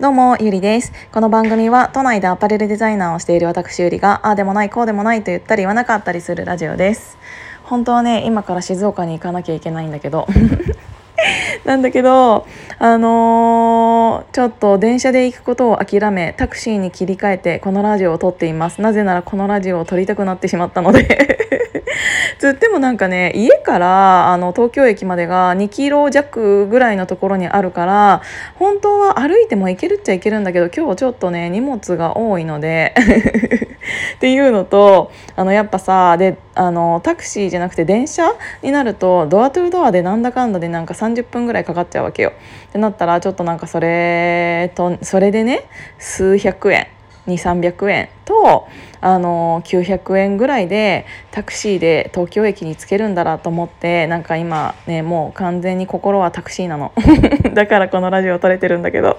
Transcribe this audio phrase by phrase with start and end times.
[0.00, 0.94] どうも、ゆりです。
[1.12, 7.18] この番組は都内でアパレルデザイナーをしている私ゆりが、ああでもない、こうでもないと言ったり言わなかったりするラジオです。
[7.64, 10.26] 本当はね、今から静岡に行かなきゃいけないんだけど。
[11.66, 12.46] なんだけど、
[12.78, 21.59] あのーちょっと電車で行くことを諦めタクシーに切り替えてこのラジオを撮っていますなぜならこのラジオを撮りたくなってしまったので
[22.40, 28.22] つってもなんかね家からあの東京駅までが2キロ弱ぐらいのところにあるから
[28.54, 32.94] 本当は歩いても行けるっちゃ行けるんだけど今日ちょっとね荷物が多いので
[34.16, 38.32] っていうのとあのやっぱさであのタクシーじゃなくて電車
[38.62, 42.32] になるとドアトゥードアでなんだかんだでなんか30分ぐらいかかっちゃうわけよ。
[42.70, 45.64] ってなったらちょっとなんかそれとそれでね
[45.98, 46.86] 数百円
[47.26, 48.68] 2300円と
[49.00, 56.92] あの900円ぐらいでタクシーで東京駅に着けるんだなと思ってなんか今ねもう完全に心はタクシーなの
[57.54, 59.18] だからこのラジオ撮れてるんだけど。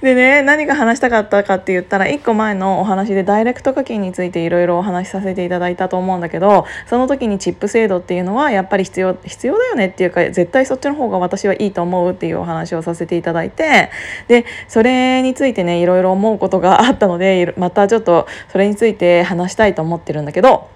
[0.00, 13.90] でね何が話したかったかって言ったら1個前のお話でダイレクト課金についていろいろお話しさせていただいたと思うんだけどその時にチップ制度っていうのはやっぱり必要必要だよねっていうか絶対そっちの方が私はいいと思うっていうお話をさせていただいて
[14.28, 20.68] でそれについてねいろいろ思うことがあったのでまたちょっとそれについて話したいと思ってるんだけど。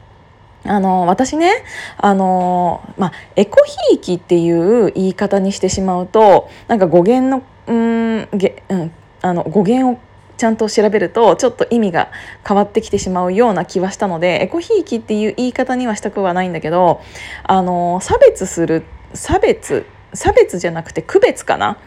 [0.65, 1.53] あの私ね
[1.97, 10.01] あの、まあ、エコひいきっていう言い方にしてしまうとなんか語源のうんげ、うん、あの語源を
[10.37, 12.11] ちゃんと調べるとちょっと意味が
[12.47, 17.01] 変わってきてしまうような気はしたのでエコひいきっていう言い方にはしたくはないんだけど
[17.43, 21.79] あの差別する差別差別じゃなくて区別かな？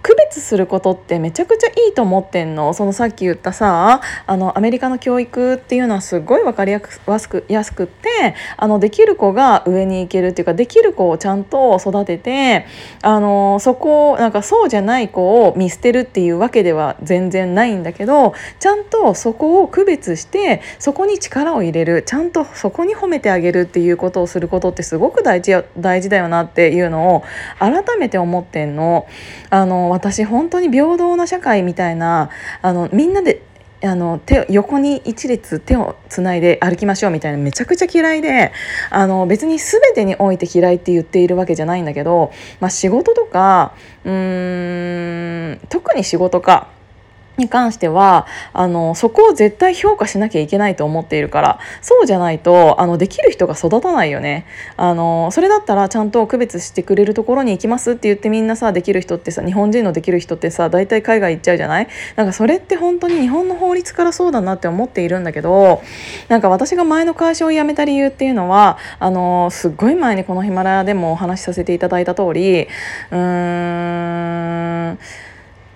[0.00, 2.72] 区別することってめちゃくちゃいいと思ってんの。
[2.72, 6.80] そのさっき言ったさあのアメリカの教育っていうのはすごい分かりや
[7.18, 12.66] すくやすくってあのできる子が上に行けるっていうかできる子をちゃんと育てて
[13.02, 27.24] あのそこなんかそうじゃない子を見捨てるっていうわけでは全然ないんだけどちゃんとそこを区別してそこに力を入れるちゃんとそこに褒めてあげるっていうことをすることってすごく大事大事だよなっていうのを
[27.58, 29.06] 改改めて思ってんの。
[29.50, 32.30] あの私本当に平等な社会みたいな
[32.62, 33.42] あのみんなで
[33.82, 38.52] あの手横に一列手をつないで歩きましょうみたいなめちゃくちゃ嫌いで
[38.90, 43.74] あの別に全てにおいて嫌いって言っているわけじゃないんだけど、まあ、仕事とか
[44.04, 46.77] うーん特に仕事か。
[47.38, 61.88] に関してはあのそこを絶対評価しなきゃいけないと思っているからそうじゃないとあのできる人が育たないよねあのそれだったらちゃんと区別してくれるところに行きますって言ってみんなさできる人ってさ日本人のできる人ってさ大体海外行っちゃうじゃない？
[62.16, 65.82] なんかそれって本当に日本の法律からそうだなって思っているんだけど
[66.28, 74.98] なんか私が前の会社を辞めた理由っていうのはあのすっごい前にこのヒマラヤでもお話しさせていただいた通りうーん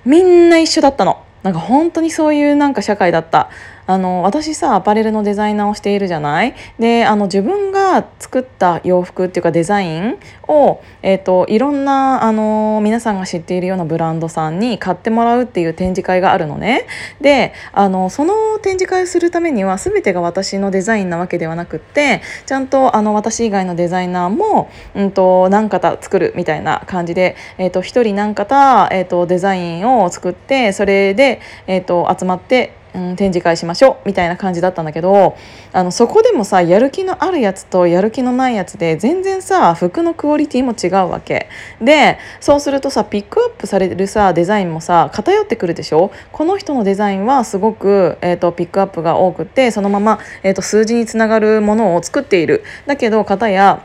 [0.05, 1.25] みんな一緒だったの。
[1.43, 3.51] なんか本当にそういうなんか社会だった。
[3.87, 6.55] あの私さアパレルのデザイナーをしているじゃない？
[6.79, 16.87] であの自分が作った洋服っていうかデザインを、えーと、いろんなあの皆さんが知っているようなブランドさんに買ってもらうっていう展示会があるのね。
[17.21, 35.37] であのその展示会をするためには全てが私のデザインなわけではなくってちゃんとあの私以外のデザイナーも、うんと、何型作るみたいな感じで、えーと、1人何型、えー、とデザインを作ってそれで、えー、と集まってうん、展示会しましょうみたいな感じだったんだけど
[35.73, 41.49] あのそこでもさやる気のあるやつとやる気のないやつで全然さ服のクオリティも違うわけ。
[41.81, 46.11] でそうするとさピックアップされるさデザインもさ偏ってくるでしょ？
[46.33, 52.63] この人のデザインはすごく、えーと、ピックアップが多くてそのまま、えーと数字につながるものを作っている。
[52.87, 53.85] だけど片や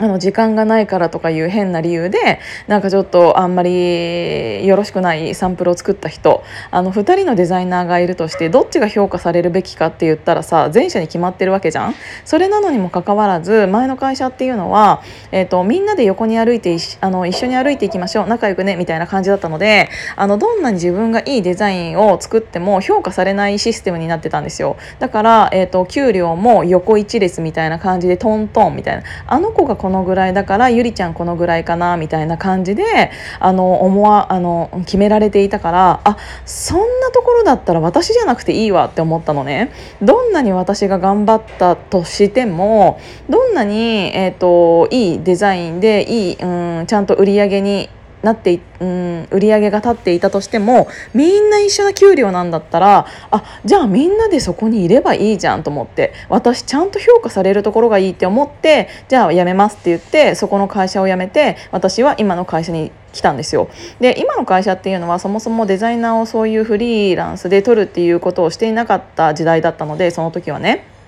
[0.00, 6.42] あの時間がないからとかいう変な理由でなんかちょっとあんまりよろしくないサンプルを作った人。
[6.70, 11.94] あの2人のデザイナーがいるとしてどっちが評価されるべきかって言ったらさ前者に決まってるわけじゃん。
[12.24, 15.02] それなのにもかかわらず前の会社っていうのは、
[15.32, 18.26] えーと、みんなで横に歩いてあの一緒に歩いていきましょう。
[18.26, 24.78] 仲良くねみたいな感じだったのであのどんなに自分がいいデザインを作っても評価されないシステムになってたんですよ。
[24.98, 29.02] だから、えーと給料も横一列みたいな感じでトントンみたいな。
[29.26, 36.16] あの子がこののぐらいだからゆりちゃんこのぐらいかなみたいな感じであの思わあの決められていたからあ
[36.46, 39.72] そんなところだったら私じゃなくていいわって思ったのね。
[40.00, 47.88] どんなに私が頑張ったとしてもどんなに、えーと、いいデザインでいい、うん、ちゃんと売り上げに
[48.22, 63.68] なってうん売り上げが立っていたとしてもみんな一緒な給料なんだったらあじゃあみんなでそこにいればいいじゃんと思って私ちゃんと評価されるところがいいって思ってじゃあ辞めますって言ってそこの会社を辞めて私は今の会社に来たんですよ
[63.98, 70.99] で今の会社っていうのはそもそもデザイナーをそういうフリーランスで取るっていうことをしていなかった時代だったのでその時はね。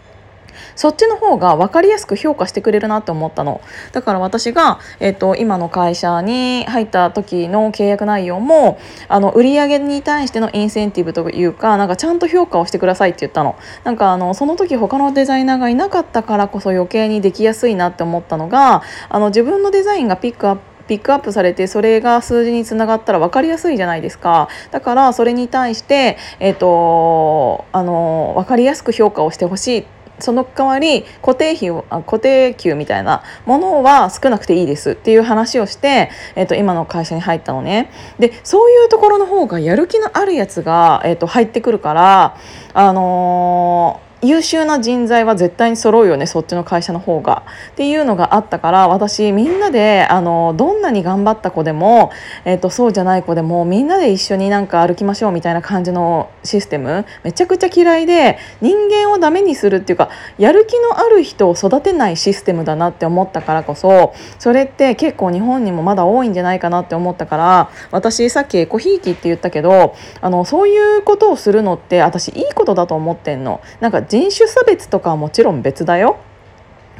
[0.74, 3.60] そっちの方が分かりやすく評価してくれるなって思ったの。
[3.92, 8.78] だから私が、えーと、今の会社に入った時の契約内容も
[9.08, 13.56] あの売上に対してのインセンティブというかなんかちゃんと評価をしてくださいって言ったの。
[13.84, 24.48] なんかあのその時他のデザイナーがいなかったからこそ余計にできやすいなって思ったのがあの自分のデザインがピックアップピックアップされてそれが数字につながったら分かりやすいじゃないですか。
[24.70, 29.86] だからそれに対して、えーと、あの分かりやすく評価をしてほしい。
[30.22, 37.90] その代わり固定費をあ固定給みたいなものは少なくていいですっていう話をして、えー、と今の会社に入ったのね。
[38.18, 42.36] でそういうところの方がやる気のあるやつが、えー、と入ってくるから
[42.74, 52.12] あの優秀な人材は絶対に揃うよねそっちの会社の方がっていうのがあったから私みんなであのどんなに頑張った子でも、
[52.44, 60.08] えーと、そうじゃない子でもみんなで一緒になんか歩きましょうみたいな感じのシステムめちゃくちゃ嫌いで人間をダメにするっていうか
[60.38, 73.60] やる気のある人を育てないシステムだなって思ったからこそそれって結構日本にもまだ多いんじゃないかなって思ったから私さっきエコひいきって言ったけどあのそういうことをするのって私いいことだと思ってんの。
[73.80, 76.18] なんか人種差別とかはもちろん別だよ。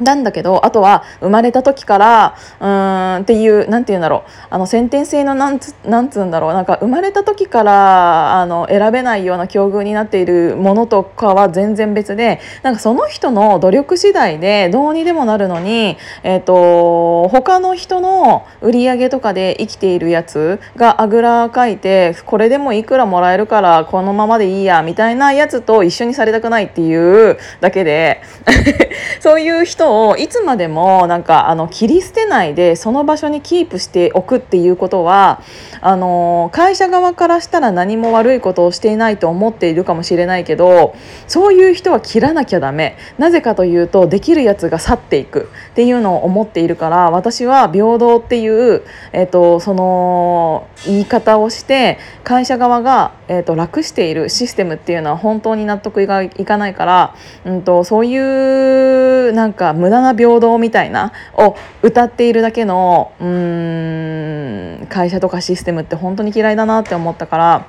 [0.03, 4.31] なんだけどあとは生まれた時からうーんっていう何て言うんだろう。
[4.49, 6.53] あの先天性のなんつなんつうんだろう。
[6.53, 28.21] なんか生まれた時からあの選べないような境遇になっているものとかは全然別でなんかその人の努力次第でどうにでもなるのに、えーと、他の人の売り上げとかで生きているやつがあぐらかいてこれでもいくらもらえるからこのままでいいやみたいなやつと一緒にされたくないっていうだけで。
[29.19, 35.41] そういう人をいつまでもなんかあの切り捨てないでその場所にキープしておくっていうことは
[35.81, 40.95] あの会社側からしたら何も悪いことをしていないと思っているかもしれないけど
[41.27, 42.97] そういう人は切らなきゃダメ。
[43.17, 57.15] なぜかというとできるやつが去っていくっていうのを思っているから私は平等っていう、えーと、その言い方をして会社側が、えーと、楽しているシステムっていうのは本当に納得いかないから、
[57.45, 67.67] うんとそういうなんか無駄な平等みたいなを歌っているだけのうん会社とかシステムって本当に嫌いだなって思ったから。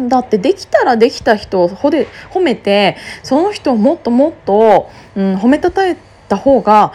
[0.00, 5.96] だってできたらできた人を褒めてその人をもっともっと、うん、褒めたたえ
[6.28, 6.92] た方が、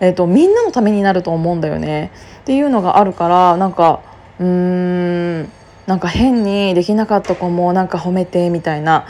[0.00, 2.12] えーと、みんなのためになると思うんだよね。
[2.40, 4.00] っていうのがあるからなんか
[4.38, 5.50] うーん
[5.86, 9.06] なんか変にできなかった子もなんか褒めてみたいな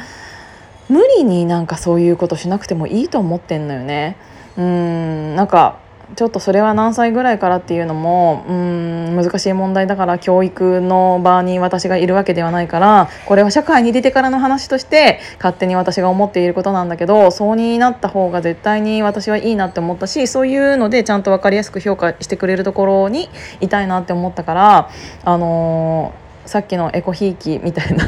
[0.89, 4.17] 無理になんかそういうことしなくてもいいと思ってんのよね。
[4.57, 5.79] うんなんか
[6.15, 24.91] ちょっとそれは何歳ぐらいからっていうのもうん難しい問題だから教育の場に私がいるわけではないからこれは社会に出てからの話として勝手に私が思っていることなんだけどそうになった方が絶対に私はいいなって思ったしそういうのでちゃんと分かりやすく評価してくれるところにいたいなって思ったから
[25.25, 28.05] あのーさっきのエコひいきみたいな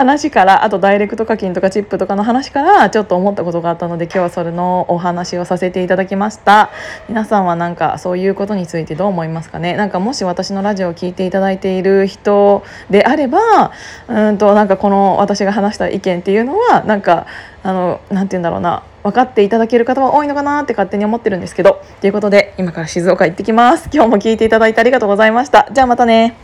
[0.00, 6.70] 話からあとダイレクト課金とかチップとかの話からちょっと思ったことがあったので今日はそれのお話をさせていただきました。
[7.06, 9.76] 皆さんはなんかそういうことについてどう思いますかね？
[9.76, 13.72] なんかもし私のラジオを聴いていただいている人であれば
[14.08, 17.26] うんとなんかこの私が話した意見っていうのはなんか
[17.62, 18.82] あのなて言うんだろうな。
[19.02, 21.82] 分かっていただける方は多いのかなって勝手に思ってるんですけど。
[22.00, 23.90] ということで今から静岡行ってきます。
[23.92, 25.68] 今日も聞いていただいてありがとうございました。
[25.70, 26.36] じゃあまたね。